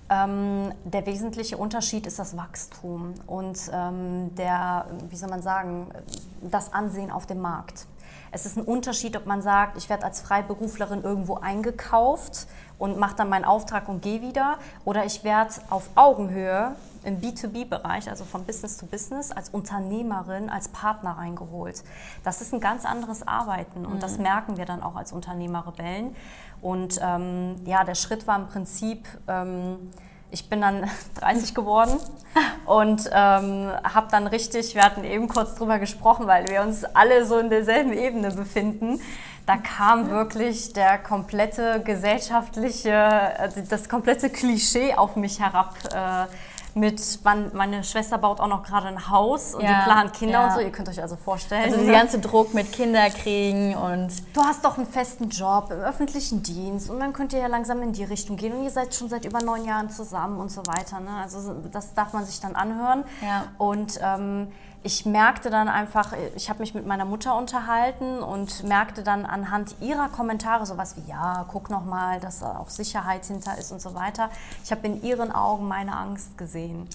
Ähm, 0.09 0.73
der 0.83 1.05
wesentliche 1.05 1.57
Unterschied 1.57 2.05
ist 2.05 2.19
das 2.19 2.35
Wachstum 2.35 3.13
und 3.27 3.57
ähm, 3.71 4.35
der, 4.35 4.85
wie 5.09 5.15
soll 5.15 5.29
man 5.29 5.41
sagen, 5.41 5.87
das 6.41 6.73
Ansehen 6.73 7.11
auf 7.11 7.25
dem 7.25 7.39
Markt. 7.39 7.85
Es 8.33 8.45
ist 8.45 8.57
ein 8.57 8.63
Unterschied, 8.63 9.15
ob 9.15 9.25
man 9.25 9.41
sagt, 9.41 9.77
ich 9.77 9.89
werde 9.89 10.05
als 10.05 10.21
Freiberuflerin 10.21 11.03
irgendwo 11.03 11.35
eingekauft 11.35 12.47
und 12.77 12.97
mache 12.97 13.15
dann 13.15 13.29
meinen 13.29 13.45
Auftrag 13.45 13.87
und 13.89 14.01
gehe 14.01 14.21
wieder, 14.21 14.57
oder 14.85 15.05
ich 15.05 15.23
werde 15.23 15.53
auf 15.69 15.89
Augenhöhe 15.95 16.75
im 17.03 17.19
B2B-Bereich, 17.19 18.09
also 18.09 18.25
von 18.25 18.45
Business 18.45 18.77
to 18.77 18.85
Business, 18.85 19.31
als 19.31 19.49
Unternehmerin, 19.49 20.49
als 20.49 20.67
Partner 20.67 21.11
reingeholt. 21.11 21.83
Das 22.23 22.41
ist 22.41 22.53
ein 22.53 22.59
ganz 22.59 22.85
anderes 22.85 23.27
Arbeiten 23.27 23.85
und 23.85 23.95
mhm. 23.95 23.99
das 23.99 24.17
merken 24.17 24.57
wir 24.57 24.65
dann 24.65 24.83
auch 24.83 24.95
als 24.95 25.11
Unternehmerrebellen. 25.11 26.15
Und 26.61 26.99
ähm, 27.01 27.55
ja, 27.65 27.83
der 27.83 27.95
Schritt 27.95 28.27
war 28.27 28.37
im 28.37 28.47
Prinzip, 28.47 29.07
ähm, 29.27 29.91
ich 30.29 30.49
bin 30.49 30.61
dann 30.61 30.89
30 31.19 31.55
geworden 31.55 31.97
und 32.65 33.09
ähm, 33.11 33.71
habe 33.83 34.07
dann 34.11 34.27
richtig, 34.27 34.75
wir 34.75 34.83
hatten 34.83 35.03
eben 35.03 35.27
kurz 35.27 35.55
drüber 35.55 35.79
gesprochen, 35.79 36.27
weil 36.27 36.47
wir 36.47 36.61
uns 36.61 36.85
alle 36.85 37.25
so 37.25 37.37
in 37.39 37.49
derselben 37.49 37.93
Ebene 37.93 38.31
befinden. 38.31 38.99
Da 39.47 39.57
kam 39.57 40.11
wirklich 40.11 40.71
der 40.73 40.99
komplette 40.99 41.81
gesellschaftliche, 41.83 42.91
äh, 42.91 43.49
das 43.67 43.89
komplette 43.89 44.29
Klischee 44.29 44.93
auf 44.93 45.15
mich 45.15 45.39
herab. 45.39 45.75
Äh, 45.91 46.27
mit, 46.73 47.01
meine 47.53 47.83
Schwester 47.83 48.17
baut 48.17 48.39
auch 48.39 48.47
noch 48.47 48.63
gerade 48.63 48.87
ein 48.87 49.09
Haus 49.09 49.53
und 49.53 49.63
ja, 49.63 49.79
die 49.79 49.83
plant 49.83 50.13
Kinder 50.13 50.39
ja. 50.39 50.47
und 50.47 50.53
so. 50.53 50.59
Ihr 50.59 50.71
könnt 50.71 50.89
euch 50.89 51.01
also 51.01 51.15
vorstellen. 51.15 51.71
Also 51.71 51.83
der 51.83 51.93
ganze 51.93 52.19
Druck 52.19 52.53
mit 52.53 52.71
Kinderkriegen 52.71 53.75
und. 53.75 54.09
Du 54.33 54.41
hast 54.41 54.63
doch 54.63 54.77
einen 54.77 54.87
festen 54.87 55.29
Job 55.29 55.69
im 55.71 55.79
öffentlichen 55.79 56.43
Dienst 56.43 56.89
und 56.89 56.99
dann 56.99 57.13
könnt 57.13 57.33
ihr 57.33 57.39
ja 57.39 57.47
langsam 57.47 57.81
in 57.81 57.93
die 57.93 58.03
Richtung 58.03 58.37
gehen 58.37 58.53
und 58.53 58.63
ihr 58.63 58.69
seid 58.69 58.95
schon 58.95 59.09
seit 59.09 59.25
über 59.25 59.41
neun 59.41 59.65
Jahren 59.65 59.89
zusammen 59.89 60.39
und 60.39 60.49
so 60.49 60.61
weiter. 60.65 60.99
Ne? 60.99 61.09
Also 61.21 61.53
das 61.71 61.93
darf 61.93 62.13
man 62.13 62.25
sich 62.25 62.39
dann 62.39 62.55
anhören. 62.55 63.03
Ja. 63.21 63.45
Und 63.57 63.99
ähm, 64.01 64.47
ich 64.83 65.05
merkte 65.05 65.49
dann 65.49 65.67
einfach, 65.67 66.13
ich 66.35 66.49
habe 66.49 66.59
mich 66.59 66.73
mit 66.73 66.87
meiner 66.87 67.05
Mutter 67.05 67.35
unterhalten 67.35 68.19
und 68.23 68.63
merkte 68.63 69.03
dann 69.03 69.25
anhand 69.25 69.75
ihrer 69.79 70.09
Kommentare 70.09 70.65
sowas 70.65 70.95
wie, 70.97 71.07
ja, 71.09 71.45
guck 71.51 71.69
noch 71.69 71.85
mal, 71.85 72.19
dass 72.19 72.39
da 72.39 72.57
auch 72.57 72.69
Sicherheit 72.69 73.25
hinter 73.25 73.57
ist 73.57 73.71
und 73.71 73.81
so 73.81 73.93
weiter. 73.93 74.29
Ich 74.63 74.71
habe 74.71 74.87
in 74.87 75.03
ihren 75.03 75.31
Augen 75.31 75.67
meine 75.67 75.95
Angst 75.95 76.37
gesehen 76.37 76.87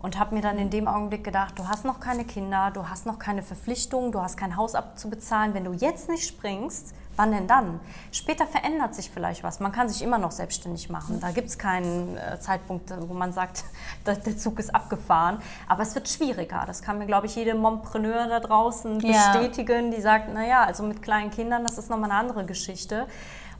und 0.00 0.18
habe 0.18 0.34
mir 0.34 0.42
dann 0.42 0.58
in 0.58 0.70
dem 0.70 0.88
Augenblick 0.88 1.24
gedacht, 1.24 1.58
du 1.58 1.68
hast 1.68 1.84
noch 1.84 2.00
keine 2.00 2.24
Kinder, 2.24 2.70
du 2.72 2.88
hast 2.88 3.06
noch 3.06 3.18
keine 3.18 3.42
Verpflichtungen, 3.42 4.12
du 4.12 4.20
hast 4.20 4.36
kein 4.36 4.56
Haus 4.56 4.74
abzubezahlen. 4.74 5.54
Wenn 5.54 5.64
du 5.64 5.72
jetzt 5.72 6.08
nicht 6.08 6.26
springst, 6.26 6.94
Wann 7.20 7.32
denn 7.32 7.46
dann? 7.46 7.80
Später 8.12 8.46
verändert 8.46 8.94
sich 8.94 9.10
vielleicht 9.10 9.44
was. 9.44 9.60
Man 9.60 9.72
kann 9.72 9.90
sich 9.90 10.00
immer 10.00 10.16
noch 10.16 10.30
selbstständig 10.30 10.88
machen. 10.88 11.20
Da 11.20 11.32
gibt 11.32 11.48
es 11.48 11.58
keinen 11.58 12.16
äh, 12.16 12.40
Zeitpunkt, 12.40 12.94
wo 12.98 13.12
man 13.12 13.34
sagt, 13.34 13.64
der 14.06 14.38
Zug 14.38 14.58
ist 14.58 14.74
abgefahren. 14.74 15.38
Aber 15.68 15.82
es 15.82 15.94
wird 15.94 16.08
schwieriger. 16.08 16.64
Das 16.66 16.80
kann 16.80 16.98
mir, 16.98 17.04
glaube 17.04 17.26
ich, 17.26 17.36
jede 17.36 17.54
Mompreneur 17.54 18.26
da 18.28 18.40
draußen 18.40 19.00
ja. 19.00 19.32
bestätigen, 19.32 19.90
die 19.90 20.00
sagt, 20.00 20.32
naja, 20.32 20.64
also 20.64 20.82
mit 20.82 21.02
kleinen 21.02 21.30
Kindern, 21.30 21.62
das 21.62 21.76
ist 21.76 21.90
nochmal 21.90 22.10
eine 22.10 22.18
andere 22.18 22.46
Geschichte. 22.46 23.06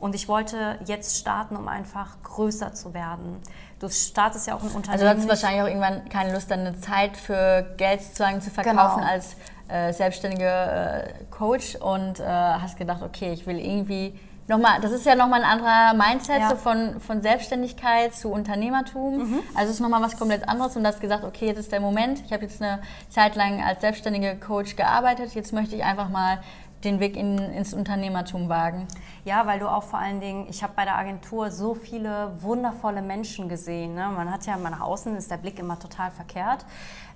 Und 0.01 0.15
ich 0.15 0.29
wollte 0.29 0.79
jetzt 0.87 1.19
starten, 1.19 1.57
um 1.57 1.69
einfach 1.69 2.23
größer 2.23 2.73
zu 2.73 2.95
werden. 2.95 3.37
Du 3.79 3.89
startest 3.89 4.47
ja 4.47 4.55
auch 4.55 4.63
ein 4.63 4.71
Unternehmen. 4.71 4.93
Also 4.93 5.05
du 5.05 5.11
hattest 5.11 5.29
wahrscheinlich 5.29 5.63
auch 5.63 5.69
irgendwann 5.69 6.09
keine 6.09 6.33
Lust, 6.33 6.51
dann 6.51 6.61
eine 6.61 6.81
Zeit 6.81 7.17
für 7.17 7.75
Geld 7.77 8.03
sozusagen 8.03 8.41
zu 8.41 8.51
verkaufen 8.51 9.01
genau. 9.01 9.11
als 9.11 9.37
äh, 9.69 9.93
selbstständige 9.93 10.47
äh, 10.47 11.25
Coach 11.31 11.77
und 11.77 12.19
äh, 12.19 12.25
hast 12.25 12.77
gedacht, 12.79 13.03
okay, 13.03 13.33
ich 13.33 13.47
will 13.47 13.59
irgendwie 13.59 14.19
nochmal, 14.49 14.81
das 14.81 14.93
ist 14.93 15.07
ja 15.07 15.15
nochmal 15.15 15.45
ein 15.45 15.51
anderer 15.51 15.95
Mindset 15.95 16.41
ja. 16.41 16.51
so 16.51 16.57
von, 16.57 17.01
von 17.01 17.23
Selbstständigkeit 17.23 18.15
zu 18.15 18.31
Unternehmertum. 18.31 19.19
Mhm. 19.19 19.41
Also 19.55 19.69
es 19.69 19.75
ist 19.75 19.81
nochmal 19.81 20.03
was 20.03 20.19
komplett 20.19 20.49
anderes 20.49 20.77
und 20.77 20.83
du 20.83 20.89
hast 20.89 21.01
gesagt, 21.01 21.25
okay, 21.25 21.47
jetzt 21.47 21.59
ist 21.59 21.73
der 21.73 21.81
Moment. 21.81 22.23
Ich 22.27 22.33
habe 22.33 22.43
jetzt 22.43 22.61
eine 22.61 22.81
Zeit 23.09 23.37
lang 23.37 23.63
als 23.63 23.81
selbstständige 23.81 24.37
Coach 24.37 24.77
gearbeitet. 24.77 25.35
Jetzt 25.35 25.53
möchte 25.53 25.77
ich 25.77 25.85
einfach 25.85 26.09
mal 26.09 26.41
den 26.85 27.01
Weg 27.01 27.17
in, 27.17 27.39
ins 27.39 27.75
Unternehmertum 27.75 28.49
wagen? 28.49 28.87
Ja, 29.25 29.47
weil 29.47 29.59
du 29.59 29.69
auch 29.69 29.83
vor 29.83 29.99
allen 29.99 30.21
Dingen, 30.21 30.47
ich 30.49 30.63
habe 30.63 30.73
bei 30.75 30.85
der 30.85 30.97
Agentur 30.97 31.51
so 31.51 31.75
viele 31.75 32.33
wundervolle 32.41 33.03
Menschen 33.03 33.49
gesehen. 33.49 33.95
Ne? 33.95 34.09
Man 34.09 34.31
hat 34.31 34.47
ja 34.47 34.57
nach 34.57 34.81
außen 34.81 35.15
ist 35.17 35.31
der 35.31 35.37
Blick 35.37 35.59
immer 35.59 35.79
total 35.79 36.11
verkehrt. 36.11 36.65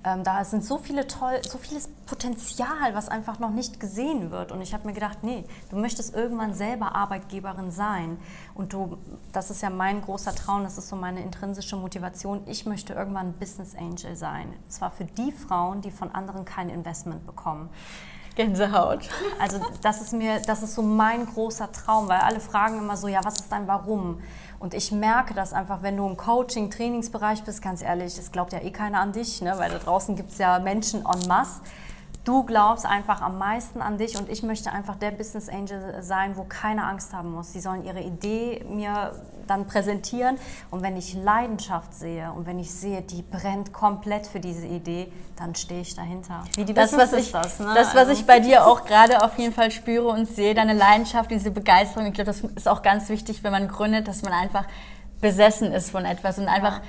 Ähm, 0.07 0.23
da 0.23 0.45
sind 0.45 0.65
so 0.65 0.77
viele 0.77 1.07
toll, 1.07 1.41
so 1.49 1.57
vieles 1.57 1.89
Potenzial, 2.05 2.95
was 2.95 3.09
einfach 3.09 3.39
noch 3.39 3.51
nicht 3.51 3.81
gesehen 3.81 4.31
wird. 4.31 4.53
Und 4.53 4.61
ich 4.61 4.75
habe 4.75 4.87
mir 4.87 4.93
gedacht, 4.93 5.19
nee, 5.23 5.45
du 5.71 5.77
möchtest 5.77 6.15
irgendwann 6.15 6.53
selber 6.53 6.95
Arbeitgeberin 6.95 7.71
sein. 7.71 8.19
Und 8.55 8.75
du, 8.75 8.99
das 9.33 9.51
ist 9.51 9.63
ja 9.63 9.71
mein 9.71 10.03
großer 10.03 10.35
Traum, 10.35 10.65
das 10.65 10.77
ist 10.77 10.89
so 10.89 10.97
meine 10.97 11.23
intrinsische 11.23 11.77
Motivation. 11.77 12.43
Ich 12.47 12.67
möchte 12.67 12.93
irgendwann 12.93 13.33
Business 13.33 13.75
Angel 13.75 14.15
sein. 14.15 14.49
Und 14.49 14.73
zwar 14.73 14.91
für 14.91 15.07
die 15.07 15.33
Frauen, 15.33 15.81
die 15.81 15.91
von 15.91 16.15
anderen 16.15 16.45
kein 16.45 16.69
Investment 16.69 17.27
bekommen. 17.27 17.71
Gänsehaut. 18.35 19.09
Also 19.39 19.61
das 19.83 20.01
ist 20.01 20.13
mir, 20.13 20.41
das 20.41 20.63
ist 20.63 20.75
so 20.75 20.83
mein 20.83 21.27
großer 21.27 21.71
Traum, 21.73 22.09
weil 22.09 22.21
alle 22.21 22.41
fragen 22.41 22.79
immer 22.79 22.97
so, 22.97 23.09
ja, 23.09 23.21
was 23.25 23.35
ist 23.35 23.53
dein 23.53 23.69
Warum? 23.69 24.21
Und 24.59 24.75
ich 24.75 24.93
merke 24.93 25.35
das 25.35 25.53
einfach, 25.53 25.83
wenn 25.83 25.97
du 25.97 26.07
im 26.07 26.17
Coaching, 26.17 26.71
Trainingsbereich 26.71 27.45
bist, 27.45 27.63
ganz 27.63 27.83
ehrlich, 27.83 28.19
es 28.19 28.33
glaubt 28.33 28.53
ja 28.53 28.61
eh 28.61 28.71
keiner 28.71 29.01
an 29.01 29.13
dich, 29.13 29.43
ne? 29.43 29.55
weil 29.59 29.71
da 29.71 29.79
draußen 29.79 30.17
gibt 30.17 30.31
es 30.31 30.39
ja 30.39 30.59
Menschen 30.59 31.01
en 31.01 31.29
masse. 31.29 31.61
Du 32.25 32.43
glaubst 32.45 32.87
einfach 32.87 33.21
am 33.21 33.37
meisten 33.37 33.83
an 33.83 33.99
dich 33.99 34.17
und 34.17 34.31
ich 34.31 34.43
möchte 34.43 34.73
einfach 34.73 34.97
der 34.97 35.11
Business 35.11 35.51
Angel 35.51 36.03
sein, 36.03 36.39
wo 36.39 36.45
keine 36.45 36.87
Angst 36.87 37.13
haben 37.13 37.33
muss. 37.33 37.53
Sie 37.53 37.61
sollen 37.61 37.85
ihre 37.85 38.01
Idee 38.01 38.65
mir 38.67 39.13
dann 39.47 39.67
präsentieren 39.67 40.37
und 40.71 40.83
wenn 40.83 40.97
ich 40.97 41.15
Leidenschaft 41.15 41.95
sehe 41.95 42.33
und 42.33 42.47
wenn 42.47 42.59
ich 42.59 42.71
sehe, 42.71 43.03
die 43.03 43.23
brennt 43.23 43.73
komplett 43.73 44.27
für 44.27 44.41
diese 44.41 44.67
Idee, 44.67 45.11
dann 45.37 45.55
stehe 45.55 45.81
ich 45.81 45.95
dahinter. 45.95 46.45
Wie 46.55 46.65
die 46.65 46.75
das, 46.75 46.97
was 46.97 47.13
ich, 47.13 47.33
das, 47.33 47.59
ne? 47.59 47.73
das, 47.75 47.89
was 47.89 48.09
also. 48.09 48.13
ich 48.13 48.27
bei 48.27 48.41
dir 48.41 48.67
auch 48.67 48.85
gerade 48.85 49.23
auf 49.23 49.39
jeden 49.39 49.53
Fall 49.53 49.71
spüre 49.71 50.09
und 50.09 50.27
sehe, 50.27 50.55
deine 50.55 50.75
Leidenschaft, 50.75 51.31
diese 51.31 51.51
Begeisterung, 51.51 52.07
ich 52.07 52.15
glaube, 52.15 52.27
das 52.27 52.41
ist 52.41 52.69
auch 52.69 52.83
ganz 52.83 53.09
wichtig, 53.09 53.43
wenn 53.43 53.53
man 53.53 53.69
gründet, 53.69 54.09
dass 54.09 54.23
man 54.23 54.33
einfach 54.33 54.67
besessen 55.21 55.73
ist 55.73 55.91
von 55.91 56.05
etwas 56.05 56.39
und 56.39 56.49
einfach 56.49 56.81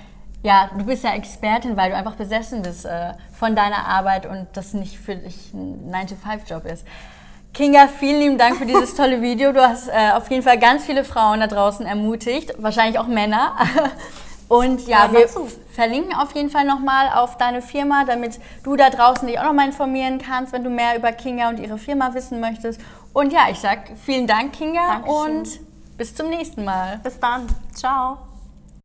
ja, 0.46 0.70
du 0.78 0.86
bist 0.86 1.04
ja 1.04 1.16
Expertin, 1.16 1.76
weil 1.76 1.90
du 1.90 1.98
einfach 1.98 2.16
besessen 2.16 2.62
bist 2.62 2.86
äh, 2.86 3.14
von 3.34 3.56
deiner 3.56 3.88
Arbeit 3.88 4.28
und 4.28 4.46
das 4.54 4.74
nicht 4.74 5.00
für 5.00 5.16
dich 5.16 5.52
ein 5.56 5.92
9-to-5-Job 5.92 6.66
ist. 6.66 6.86
Kinga, 7.56 7.88
vielen 7.88 8.20
lieben 8.20 8.38
Dank 8.38 8.58
für 8.58 8.66
dieses 8.66 8.96
tolle 8.96 9.22
Video. 9.22 9.54
Du 9.54 9.66
hast 9.66 9.88
äh, 9.88 10.12
auf 10.14 10.30
jeden 10.30 10.44
Fall 10.44 10.60
ganz 10.60 10.84
viele 10.84 11.06
Frauen 11.06 11.40
da 11.40 11.48
draußen 11.48 11.86
ermutigt, 11.86 12.54
wahrscheinlich 12.58 13.00
auch 13.00 13.08
Männer. 13.08 13.56
Und 14.50 14.86
ja, 14.88 15.10
wir 15.14 15.26
verlinken 15.74 16.14
auf 16.14 16.36
jeden 16.36 16.50
Fall 16.50 16.66
nochmal 16.66 17.08
auf 17.16 17.38
deine 17.38 17.62
Firma, 17.62 18.04
damit 18.04 18.42
du 18.64 18.76
da 18.76 18.90
draußen 18.90 19.26
dich 19.26 19.40
auch 19.40 19.46
nochmal 19.46 19.68
informieren 19.68 20.20
kannst, 20.20 20.52
wenn 20.52 20.66
du 20.66 20.70
mehr 20.70 20.98
über 20.98 21.14
Kinga 21.14 21.48
und 21.50 21.60
ihre 21.60 21.78
Firma 21.78 22.14
wissen 22.14 22.42
möchtest. 22.42 22.82
Und 23.14 23.32
ja, 23.32 23.48
ich 23.50 23.60
sag 23.60 23.90
vielen 24.04 24.28
Dank, 24.28 24.52
Kinga, 24.52 24.88
Dankeschön. 24.88 25.38
und 25.38 25.60
bis 25.98 26.14
zum 26.14 26.30
nächsten 26.30 26.66
Mal. 26.66 27.00
Bis 27.04 27.20
dann. 27.20 27.48
Ciao. 27.74 28.35